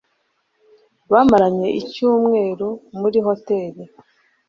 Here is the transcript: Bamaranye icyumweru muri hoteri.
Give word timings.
Bamaranye 1.11 1.67
icyumweru 1.81 2.67
muri 2.99 3.17
hoteri. 3.25 3.81